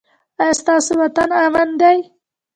ایا 0.41 0.53
ستاسو 0.59 0.91
وطن 1.01 1.29
امن 1.43 1.69
دی؟ 1.79 1.97